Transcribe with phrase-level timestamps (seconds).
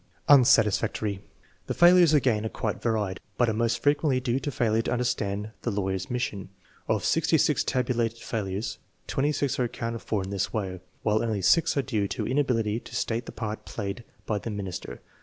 [0.27, 1.21] Unsatisfactory.
[1.67, 5.51] The failures again are quite varied, but are most frequently due to failure to understand
[5.61, 6.49] the lawyer's mission.
[6.87, 11.83] Of 66 tabulated failures, 26 are accounted for in this way, while only 6 are
[11.83, 15.01] due to inability to state the part played by the minister.